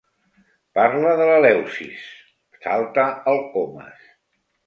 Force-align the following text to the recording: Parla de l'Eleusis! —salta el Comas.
Parla 0.79 1.11
de 1.19 1.27
l'Eleusis! 1.31 2.07
—salta 2.55 3.05
el 3.35 3.39
Comas. 3.53 4.01